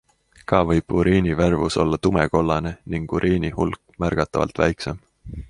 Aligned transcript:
Ka 0.51 0.61
võib 0.69 0.95
uriini 1.01 1.35
värvus 1.41 1.77
olla 1.83 1.99
tumekollane 2.07 2.73
ning 2.95 3.15
uriini 3.19 3.53
hulk 3.59 3.79
märgatavalt 4.07 4.65
väiksem. 4.65 5.07